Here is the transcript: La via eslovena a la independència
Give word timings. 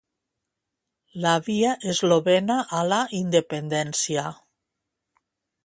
La 1.25 1.33
via 1.47 1.73
eslovena 1.91 2.57
a 2.79 2.81
la 2.93 2.99
independència 3.19 4.25